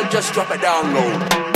just 0.00 0.32
drop 0.32 0.50
it 0.50 0.62
down 0.62 0.94
low. 0.94 1.51